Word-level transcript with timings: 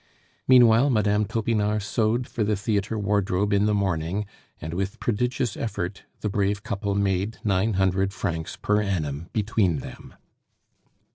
Meantime, 0.47 0.91
Mme. 0.93 1.25
Topinard 1.25 1.83
sewed 1.83 2.27
for 2.27 2.43
the 2.43 2.55
theatre 2.55 2.97
wardrobe 2.97 3.53
in 3.53 3.67
the 3.67 3.73
morning; 3.75 4.25
and 4.59 4.73
with 4.73 4.99
prodigious 4.99 5.55
effort, 5.55 6.05
the 6.21 6.27
brave 6.29 6.63
couple 6.63 6.95
made 6.95 7.37
nine 7.43 7.73
hundred 7.73 8.11
francs 8.11 8.57
per 8.59 8.81
annum 8.81 9.29
between 9.31 9.77
them. 9.77 10.15